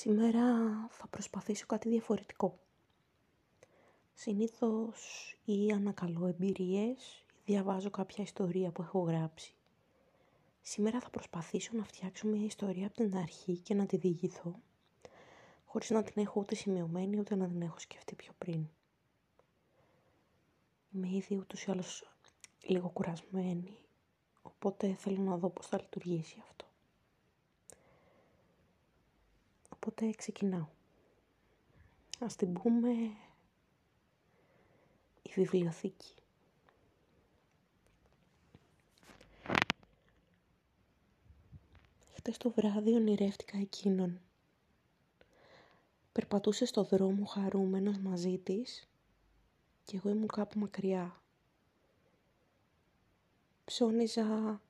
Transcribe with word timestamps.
Σήμερα 0.00 0.42
θα 0.90 1.06
προσπαθήσω 1.06 1.66
κάτι 1.66 1.88
διαφορετικό. 1.88 2.58
Συνήθως 4.14 5.34
ή 5.44 5.70
ανακαλώ 5.72 6.26
εμπειρίες 6.26 7.24
ή 7.28 7.40
διαβάζω 7.44 7.90
κάποια 7.90 8.24
ιστορία 8.24 8.70
που 8.70 8.82
έχω 8.82 8.98
γράψει. 8.98 9.54
Σήμερα 10.62 11.00
θα 11.00 11.10
προσπαθήσω 11.10 11.70
να 11.72 11.84
φτιάξω 11.84 12.28
μια 12.28 12.44
ιστορία 12.44 12.86
από 12.86 12.96
την 12.96 13.16
αρχή 13.16 13.58
και 13.58 13.74
να 13.74 13.86
τη 13.86 13.96
διηγηθώ, 13.96 14.60
χωρίς 15.64 15.90
να 15.90 16.02
την 16.02 16.22
έχω 16.22 16.40
ούτε 16.40 16.54
σημειωμένη 16.54 17.18
ούτε 17.18 17.34
να 17.34 17.48
την 17.48 17.62
έχω 17.62 17.78
σκεφτεί 17.78 18.14
πιο 18.14 18.32
πριν. 18.38 18.68
Είμαι 20.92 21.08
ήδη 21.08 21.36
ούτως 21.36 21.62
ή 21.64 21.70
άλλως 21.70 22.10
λίγο 22.60 22.88
κουρασμένη, 22.88 23.76
οπότε 24.42 24.94
θέλω 24.94 25.22
να 25.22 25.36
δω 25.36 25.48
πώς 25.48 25.66
θα 25.66 25.76
λειτουργήσει 25.80 26.38
αυτό. 26.42 26.69
Οπότε 29.82 30.10
ξεκινάω. 30.10 30.66
Ας 32.18 32.36
την 32.36 32.52
πούμε 32.52 32.90
η 35.22 35.30
βιβλιοθήκη. 35.34 36.14
Χτες 42.14 42.36
το 42.36 42.50
βράδυ 42.50 42.94
ονειρεύτηκα 42.94 43.58
εκείνον. 43.58 44.20
Περπατούσε 46.12 46.64
στο 46.64 46.82
δρόμο 46.84 47.24
χαρούμενος 47.24 47.98
μαζί 47.98 48.38
της 48.38 48.88
και 49.84 49.96
εγώ 49.96 50.08
ήμουν 50.08 50.26
κάπου 50.26 50.58
μακριά. 50.58 51.22
Ψώνιζα 53.64 54.60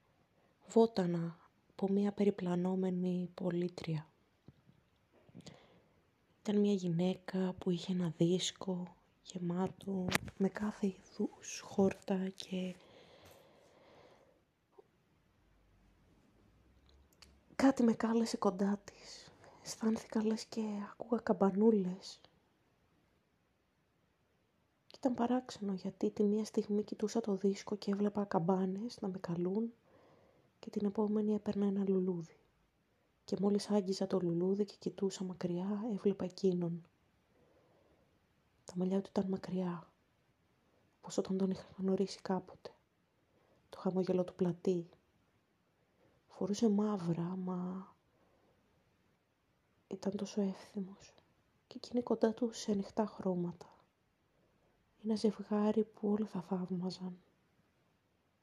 βότανα 0.68 1.38
από 1.70 1.88
μια 1.88 2.12
περιπλανόμενη 2.12 3.30
πολίτρια. 3.34 4.09
Ήταν 6.50 6.62
μια 6.62 6.74
γυναίκα 6.74 7.54
που 7.58 7.70
είχε 7.70 7.92
ένα 7.92 8.12
δίσκο 8.16 8.96
γεμάτο 9.22 10.06
με 10.36 10.48
κάθε 10.48 10.86
είδους 10.86 11.60
χόρτα 11.64 12.28
και 12.36 12.74
κάτι 17.56 17.82
με 17.82 17.92
κάλεσε 17.92 18.36
κοντά 18.36 18.80
της. 18.84 19.32
Αισθάνθηκα 19.64 20.24
λες 20.24 20.44
και 20.44 20.62
ακούγα 20.90 21.20
καμπανούλες. 21.22 22.20
Και 24.86 24.96
ήταν 24.96 25.14
παράξενο 25.14 25.72
γιατί 25.72 26.10
τη 26.10 26.22
μία 26.22 26.44
στιγμή 26.44 26.82
κοιτούσα 26.82 27.20
το 27.20 27.34
δίσκο 27.34 27.76
και 27.76 27.90
έβλεπα 27.90 28.24
καμπάνες 28.24 29.00
να 29.00 29.08
με 29.08 29.18
καλούν 29.18 29.72
και 30.58 30.70
την 30.70 30.86
επόμενη 30.86 31.34
έπαιρνα 31.34 31.66
ένα 31.66 31.84
λουλούδι 31.88 32.39
και 33.30 33.36
μόλις 33.40 33.70
άγγιζα 33.70 34.06
το 34.06 34.20
λουλούδι 34.20 34.64
και 34.64 34.74
κοιτούσα 34.78 35.24
μακριά, 35.24 35.84
έβλεπα 35.92 36.24
εκείνον. 36.24 36.82
Τα 38.64 38.72
μαλλιά 38.76 39.00
του 39.00 39.08
ήταν 39.10 39.28
μακριά, 39.28 39.88
όπως 40.98 41.18
όταν 41.18 41.36
τον 41.36 41.50
είχα 41.50 41.66
γνωρίσει 41.76 42.20
κάποτε. 42.22 42.74
Το 43.68 43.78
χαμόγελο 43.78 44.24
του 44.24 44.34
πλατή. 44.34 44.88
Φορούσε 46.28 46.68
μαύρα, 46.68 47.22
μα 47.22 47.94
ήταν 49.88 50.16
τόσο 50.16 50.40
εύθυμος 50.40 51.14
και 51.66 51.76
εκείνη 51.76 52.02
κοντά 52.02 52.34
τους 52.34 52.58
σε 52.58 52.72
ανοιχτά 52.72 53.06
χρώματα. 53.06 53.66
Ένα 55.04 55.14
ζευγάρι 55.14 55.84
που 55.84 56.08
όλοι 56.08 56.26
θα 56.26 56.40
θαύμαζαν. 56.40 57.18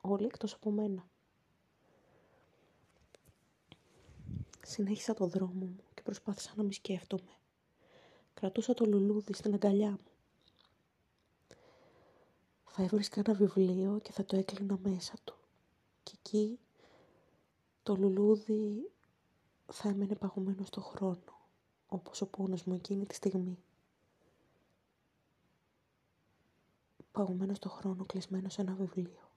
Όλοι 0.02 0.26
εκτός 0.26 0.54
από 0.54 0.72
μένα. 0.72 1.10
Συνέχισα 4.70 5.14
το 5.14 5.26
δρόμο 5.26 5.54
μου 5.54 5.84
και 5.94 6.02
προσπάθησα 6.02 6.54
να 6.56 6.64
μη 6.64 6.73
σκέφτομαι. 6.73 7.32
Κρατούσα 8.34 8.73
το 8.73 8.86
λουλούδι 8.86 9.34
στην 9.34 9.54
αγκαλιά 9.54 9.90
μου. 9.90 10.12
Θα 12.66 12.84
έβρισκα 12.84 13.20
ένα 13.26 13.33
βιβλίο 13.33 14.00
και 14.04 14.11
θα 14.11 14.26
το 14.26 14.38
έκλεινα 14.38 14.78
μέσα 14.83 15.14
του. 15.23 15.36
Και 16.04 16.11
εκεί 16.17 16.60
το 17.83 17.95
λουλούδι 17.95 18.92
θα 19.66 19.89
έμενε 19.89 20.16
παγωμένο 20.16 20.66
στο 20.66 20.82
χρόνο, 20.82 21.48
όπως 21.88 22.22
ο 22.22 22.28
πόνος 22.28 22.64
μου 22.64 22.73
εκείνη 22.73 23.05
τη 23.05 23.16
στιγμή. 23.16 23.58
Παγωμένο 27.11 27.54
στο 27.54 27.70
χρόνο, 27.70 28.05
κλεισμένο 28.05 28.49
σε 28.49 28.61
ένα 28.61 28.73
βιβλίο. 28.73 29.30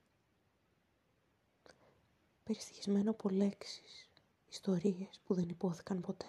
Περιστοιχισμένο 2.44 3.10
από 3.10 3.28
λέξεις, 3.28 4.09
ιστορίες 4.50 5.20
που 5.24 5.34
δεν 5.34 5.48
υπόθηκαν 5.48 6.00
ποτέ. 6.00 6.26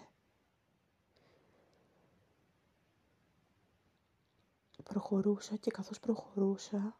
Προχωρούσα 4.83 5.55
και 5.55 5.71
καθώς 5.71 5.99
προχωρούσα 5.99 6.97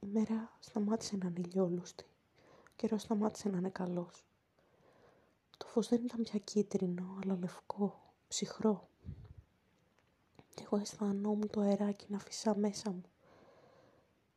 η 0.00 0.06
μέρα 0.06 0.56
σταμάτησε 0.60 1.16
να 1.16 1.26
είναι 1.26 1.40
ηλιόλουστη. 1.40 2.04
Ο 2.38 2.70
καιρός 2.76 3.02
σταμάτησε 3.02 3.48
να 3.48 3.58
είναι 3.58 3.70
καλός. 3.70 4.26
Το 5.56 5.66
φως 5.66 5.88
δεν 5.88 6.04
ήταν 6.04 6.22
πια 6.22 6.38
κίτρινο, 6.38 7.18
αλλά 7.22 7.36
λευκό, 7.36 8.12
ψυχρό. 8.28 8.88
Και 10.54 10.62
εγώ 10.62 10.76
αισθανόμουν 10.76 11.50
το 11.50 11.60
αεράκι 11.60 12.06
να 12.08 12.18
φυσά 12.18 12.56
μέσα 12.56 12.90
μου, 12.90 13.02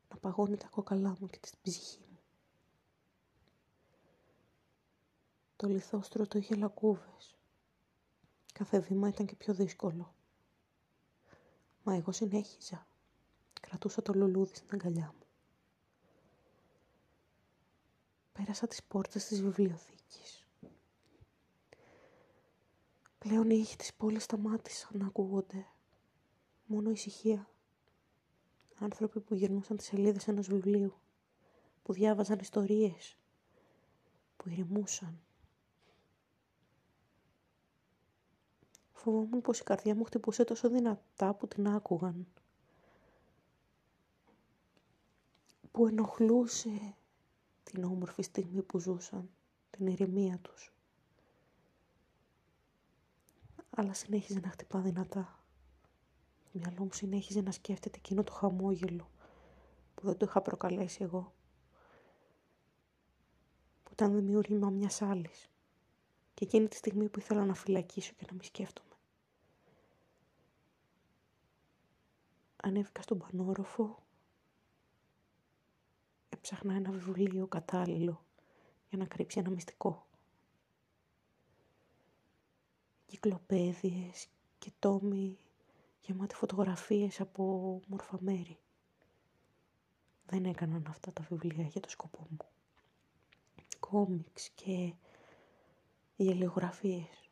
να 0.09 0.17
παγώνει 0.17 0.57
τα 0.57 0.67
κόκαλά 0.67 1.15
μου 1.19 1.27
και 1.27 1.39
την 1.39 1.53
ψυχή 1.61 1.99
μου. 2.09 2.10
Το 5.61 5.67
λιθόστρωτο 5.67 6.37
είχε 6.37 6.55
λακκούβες. 6.55 7.37
Κάθε 8.53 8.79
βήμα 8.79 9.07
ήταν 9.07 9.25
και 9.25 9.35
πιο 9.35 9.53
δύσκολο. 9.53 10.13
Μα 11.83 11.95
εγώ 11.95 12.11
συνέχιζα. 12.11 12.87
Κρατούσα 13.61 14.01
το 14.01 14.13
λουλούδι 14.13 14.55
στην 14.55 14.67
αγκαλιά 14.71 15.13
μου. 15.17 15.25
Πέρασα 18.31 18.67
τις 18.67 18.83
πόρτες 18.83 19.25
της 19.25 19.41
βιβλιοθήκης. 19.41 20.47
Πλέον 23.17 23.49
οι 23.49 23.57
ήχοι 23.59 23.75
της 23.75 23.93
πόλης 23.93 24.23
σταμάτησαν 24.23 24.97
να 24.97 25.05
ακούγονται. 25.05 25.65
Μόνο 26.65 26.91
ησυχία. 26.91 27.49
Άνθρωποι 28.75 29.19
που 29.19 29.35
γυρνούσαν 29.35 29.77
τις 29.77 29.85
σελίδες 29.85 30.27
ενός 30.27 30.47
βιβλίου. 30.47 30.93
Που 31.83 31.93
διάβαζαν 31.93 32.39
ιστορίες. 32.39 33.17
Που 34.37 34.49
ηρεμούσαν. 34.49 35.21
Φοβόμουν 39.03 39.41
πως 39.41 39.59
η 39.59 39.63
καρδιά 39.63 39.95
μου 39.95 40.03
χτυπούσε 40.03 40.43
τόσο 40.43 40.69
δυνατά 40.69 41.33
που 41.33 41.47
την 41.47 41.67
άκουγαν. 41.67 42.27
Που 45.71 45.87
ενοχλούσε 45.87 46.95
την 47.63 47.83
όμορφη 47.83 48.21
στιγμή 48.21 48.61
που 48.61 48.79
ζούσαν, 48.79 49.29
την 49.69 49.87
ηρεμία 49.87 50.37
τους. 50.37 50.73
Αλλά 53.69 53.93
συνέχιζε 53.93 54.39
να 54.39 54.49
χτυπά 54.49 54.79
δυνατά. 54.79 55.39
Το 56.43 56.59
μυαλό 56.59 56.83
μου 56.83 56.93
συνέχιζε 56.93 57.41
να 57.41 57.51
σκέφτεται 57.51 57.97
εκείνο 57.97 58.23
το 58.23 58.31
χαμόγελο 58.31 59.09
που 59.95 60.05
δεν 60.05 60.17
το 60.17 60.25
είχα 60.29 60.41
προκαλέσει 60.41 61.03
εγώ. 61.03 61.33
Που 63.83 63.89
ήταν 63.91 64.13
δημιούργημα 64.13 64.69
μιας 64.69 65.01
άλλης. 65.01 65.49
Και 66.33 66.45
εκείνη 66.45 66.67
τη 66.67 66.75
στιγμή 66.75 67.09
που 67.09 67.19
ήθελα 67.19 67.45
να 67.45 67.53
φυλακίσω 67.53 68.13
και 68.17 68.25
να 68.29 68.33
μη 68.33 68.43
σκέφτομαι. 68.43 68.90
Ανέβηκα 72.63 73.01
στον 73.01 73.17
πανόροφο. 73.17 74.03
Έψαχνα 76.29 76.73
ένα 76.73 76.91
βιβλίο 76.91 77.47
κατάλληλο 77.47 78.25
για 78.89 78.97
να 78.97 79.05
κρύψει 79.05 79.39
ένα 79.39 79.49
μυστικό. 79.49 80.05
Κυκλοπαίδειες 83.05 84.27
και 84.59 84.71
τόμοι 84.79 85.37
γεμάτοι 86.01 86.35
φωτογραφίες 86.35 87.19
από 87.19 87.79
μόρφα 87.87 88.17
μέρη. 88.21 88.57
Δεν 90.25 90.45
έκαναν 90.45 90.85
αυτά 90.87 91.13
τα 91.13 91.23
βιβλία 91.29 91.65
για 91.65 91.81
το 91.81 91.89
σκοπό 91.89 92.27
μου. 92.29 92.37
Κόμιξ 93.79 94.49
και 94.49 94.93
γελιογραφίες. 96.15 97.29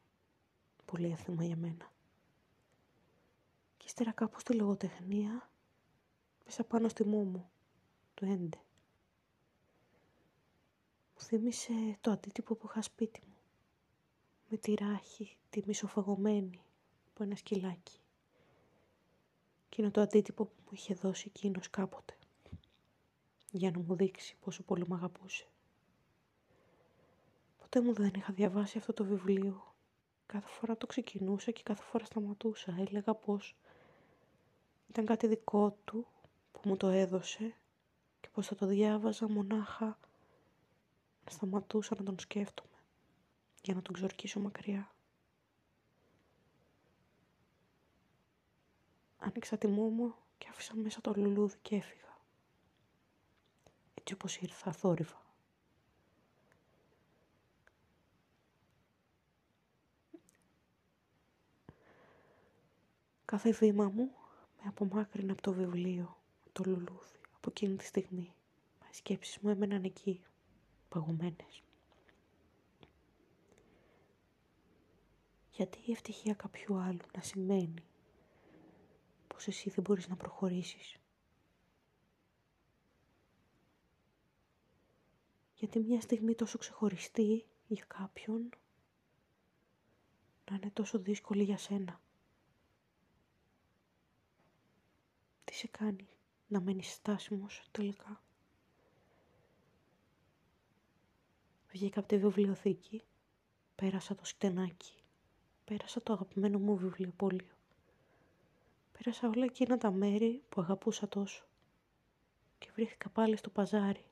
Πολύ 0.85 1.11
έθιμα 1.11 1.43
για 1.43 1.55
μένα. 1.55 1.91
Ύστερα 3.99 4.17
κάπου 4.17 4.39
στη 4.39 4.53
λογοτεχνία 4.53 5.49
πέσα 6.43 6.63
πάνω 6.63 6.89
στη 6.89 7.03
μου, 7.03 7.49
το 8.13 8.25
έντε. 8.25 8.57
Μου 11.13 11.21
θύμισε 11.21 11.97
το 12.01 12.11
αντίτυπο 12.11 12.55
που 12.55 12.67
είχα 12.69 12.81
σπίτι 12.81 13.21
μου. 13.27 13.35
Με 14.49 14.57
τη 14.57 14.73
ράχη, 14.73 15.37
τη 15.49 15.61
μισοφαγωμένη 15.65 16.61
από 17.09 17.23
ένα 17.23 17.35
σκυλάκι. 17.35 17.99
Και 19.69 19.81
είναι 19.81 19.91
το 19.91 20.01
αντίτυπο 20.01 20.45
που 20.45 20.61
μου 20.63 20.69
είχε 20.71 20.93
δώσει 20.93 21.31
εκείνος 21.35 21.69
κάποτε. 21.69 22.17
Για 23.51 23.71
να 23.71 23.79
μου 23.79 23.95
δείξει 23.95 24.35
πόσο 24.39 24.63
πολύ 24.63 24.87
μ' 24.87 24.93
αγαπούσε. 24.93 25.47
Ποτέ 27.57 27.81
μου 27.81 27.93
δεν 27.93 28.11
είχα 28.15 28.33
διαβάσει 28.33 28.77
αυτό 28.77 28.93
το 28.93 29.05
βιβλίο 29.05 29.73
κάθε 30.25 30.47
φορά 30.47 30.77
το 30.77 30.85
ξεκινούσα 30.87 31.51
και 31.51 31.63
κάθε 31.63 31.83
φορά 31.83 32.05
σταματούσα. 32.05 32.75
Έλεγα 32.79 33.13
πως 33.13 33.55
ήταν 34.89 35.05
κάτι 35.05 35.27
δικό 35.27 35.77
του 35.85 36.07
που 36.51 36.59
μου 36.63 36.77
το 36.77 36.87
έδωσε 36.87 37.55
και 38.19 38.29
πως 38.33 38.47
θα 38.47 38.55
το 38.55 38.65
διάβαζα 38.65 39.29
μονάχα 39.29 39.97
να 41.25 41.31
σταματούσα 41.31 41.95
να 41.97 42.03
τον 42.03 42.19
σκέφτομαι 42.19 42.69
για 43.61 43.73
να 43.73 43.81
τον 43.81 43.93
ξορκίσω 43.93 44.39
μακριά. 44.39 44.91
Άνοιξα 49.17 49.57
τη 49.57 49.67
μου 49.67 50.15
και 50.37 50.47
άφησα 50.49 50.75
μέσα 50.75 51.01
το 51.01 51.13
λουλούδι 51.15 51.57
και 51.61 51.75
έφυγα. 51.75 52.17
Έτσι 53.93 54.13
όπως 54.13 54.37
ήρθα 54.37 54.71
θόρυβα. 54.71 55.27
Κάθε 63.25 63.51
βήμα 63.51 63.89
μου 63.89 64.18
με 64.61 64.67
απομάκρυνε 64.67 65.31
από 65.31 65.41
το 65.41 65.53
βιβλίο, 65.53 66.17
το 66.51 66.63
λουλούδι, 66.65 67.19
από 67.35 67.49
εκείνη 67.49 67.75
τη 67.75 67.83
στιγμή. 67.85 68.33
Μα 68.81 68.87
οι 68.91 68.93
σκέψεις 68.95 69.37
μου 69.39 69.49
έμεναν 69.49 69.83
εκεί, 69.83 70.21
παγωμένες. 70.89 71.63
Γιατί 75.51 75.79
η 75.85 75.91
ευτυχία 75.91 76.33
κάποιου 76.33 76.75
άλλου 76.77 76.99
να 77.15 77.21
σημαίνει 77.21 77.83
πως 79.27 79.47
εσύ 79.47 79.69
δεν 79.69 79.83
μπορείς 79.83 80.07
να 80.07 80.15
προχωρήσεις; 80.15 80.97
Γιατί 85.53 85.79
μια 85.79 86.01
στιγμή 86.01 86.35
τόσο 86.35 86.57
ξεχωριστή 86.57 87.45
για 87.67 87.85
κάποιον 87.87 88.49
να 90.49 90.55
είναι 90.55 90.69
τόσο 90.73 90.99
δύσκολη 90.99 91.43
για 91.43 91.57
σένα; 91.57 92.01
Σε 95.59 95.67
κάνει 95.67 96.07
να 96.47 96.61
μένεις 96.61 96.91
στάσιμος 96.91 97.61
τελικά. 97.71 98.21
Βγήκα 101.71 101.99
από 101.99 102.07
τη 102.07 102.17
βιβλιοθήκη, 102.17 103.03
πέρασα 103.75 104.15
το 104.15 104.25
στενάκι, 104.25 104.93
πέρασα 105.65 106.03
το 106.03 106.13
αγαπημένο 106.13 106.59
μου 106.59 106.75
βιβλιοπόλιο. 106.77 107.55
Πέρασα 108.97 109.27
όλα 109.27 109.43
εκείνα 109.43 109.77
τα 109.77 109.91
μέρη 109.91 110.43
που 110.49 110.61
αγαπούσα 110.61 111.07
τόσο 111.07 111.43
και 112.57 112.69
βρήθηκα 112.73 113.09
πάλι 113.09 113.37
στο 113.37 113.49
παζάρι 113.49 114.05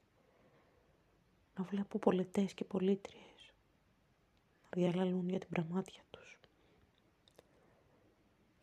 να 1.55 1.63
βλέπω 1.63 1.99
πολιτές 1.99 2.53
και 2.53 2.63
πολίτριες 2.63 3.53
να 4.63 4.81
διαλαλούν 4.81 5.29
για 5.29 5.39
την 5.39 5.49
πραμάτια 5.49 6.03
τους. 6.09 6.37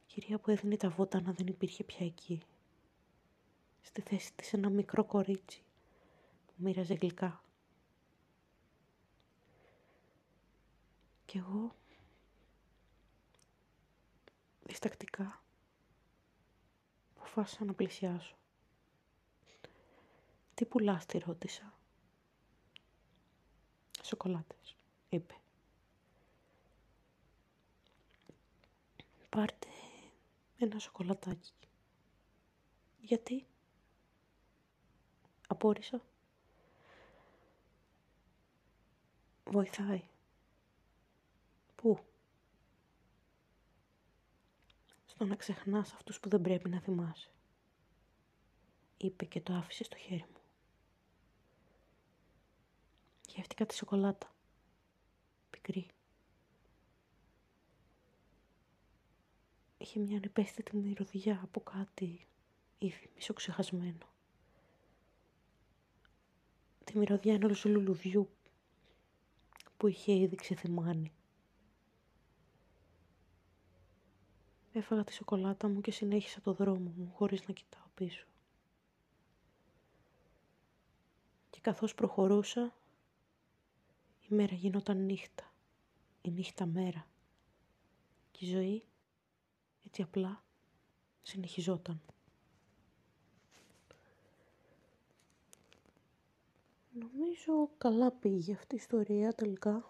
Η 0.00 0.06
κυρία 0.06 0.38
που 0.38 0.50
έδινε 0.50 0.76
τα 0.76 0.88
βότανα 0.88 1.32
δεν 1.32 1.46
υπήρχε 1.46 1.84
πια 1.84 2.06
εκεί. 2.06 2.42
Στη 3.86 4.00
θέση 4.00 4.32
της 4.32 4.52
ένα 4.52 4.68
μικρό 4.68 5.04
κορίτσι 5.04 5.62
που 6.46 6.52
μοίραζε 6.56 6.94
γλυκά. 6.94 7.42
Κι 11.26 11.38
εγώ 11.38 11.74
διστακτικά 14.62 15.42
αποφάσισα 17.16 17.64
να 17.64 17.74
πλησιάσω. 17.74 18.36
Τι 20.54 20.64
πουλάς, 20.64 21.06
τη 21.06 21.18
ρώτησα. 21.18 21.74
Σοκολάτες, 24.02 24.76
είπε. 25.08 25.34
Πάρτε 29.28 29.68
ένα 30.58 30.78
σοκολατάκι. 30.78 31.52
Γιατί; 33.00 33.46
Απόρρισα. 35.46 36.02
Βοηθάει. 39.44 40.02
Πού; 41.74 41.98
στο 45.04 45.24
να 45.24 45.34
ξεχνάς 45.36 45.92
αυτούς 45.92 46.20
που 46.20 46.28
δεν 46.28 46.40
πρέπει 46.40 46.68
να 46.68 46.80
θυμάσαι. 46.80 47.28
Είπε 48.96 49.24
και 49.24 49.40
το 49.40 49.52
άφησε 49.52 49.84
στο 49.84 49.96
χέρι 49.96 50.24
μου. 50.32 50.40
Γεύτηκα 53.28 53.66
τη 53.66 53.74
σοκολάτα. 53.74 54.34
Πικρή. 55.50 55.86
Είχε 59.78 60.00
μια 60.00 60.16
ανεπαίσθητη 60.16 60.76
μυρωδιά 60.76 61.40
από 61.42 61.60
κάτι 61.60 62.26
ήδη 62.78 63.10
μισοξεχασμένο. 63.14 64.13
Τη 66.84 66.98
μυρωδιά 66.98 67.34
ενός 67.34 67.64
λουλουδιού 67.64 68.28
που 69.76 69.86
είχε 69.86 70.12
ήδη 70.12 70.36
ξεθυμάνει. 70.36 71.12
Έφαγα 74.72 75.04
τη 75.04 75.12
σοκολάτα 75.12 75.68
μου 75.68 75.80
και 75.80 75.90
συνέχισα 75.90 76.40
το 76.40 76.52
δρόμο 76.52 76.92
μου 76.96 77.12
χωρίς 77.14 77.46
να 77.48 77.54
κοιτάω 77.54 77.86
πίσω. 77.94 78.26
Και 81.50 81.58
καθώς 81.60 81.94
προχωρούσα, 81.94 82.74
η 84.20 84.34
μέρα 84.34 84.54
γινόταν 84.54 85.04
νύχτα, 85.04 85.52
η 86.22 86.30
νύχτα 86.30 86.66
μέρα. 86.66 87.06
Και 88.30 88.44
η 88.44 88.48
ζωή, 88.48 88.84
έτσι 89.86 90.02
απλά, 90.02 90.44
συνεχιζόταν. 91.22 92.00
Νομίζω 96.98 97.70
καλά 97.78 98.10
πήγε 98.10 98.52
αυτή 98.52 98.74
η 98.74 98.78
ιστορία 98.78 99.32
τελικά. 99.32 99.84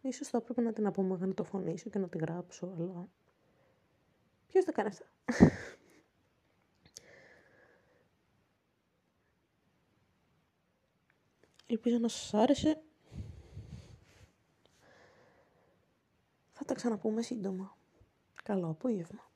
Ίσως 0.00 0.28
θα 0.28 0.38
έπρεπε 0.38 0.60
να 0.60 0.72
την 0.72 0.86
απομαγνητοφωνήσω 0.86 1.90
και 1.90 1.98
να 1.98 2.08
τη 2.08 2.18
γράψω, 2.18 2.74
αλλά 2.78 3.08
Ποιος 4.48 4.64
το 4.64 4.72
κάνει 4.72 4.88
αυτό. 4.88 5.04
Ελπίζω 11.66 11.98
να 11.98 12.08
σας 12.08 12.34
άρεσε. 12.34 12.82
Θα 16.52 16.64
τα 16.64 16.74
ξαναπούμε 16.74 17.22
σύντομα. 17.22 17.76
Καλό 18.42 18.68
απόγευμα. 18.68 19.27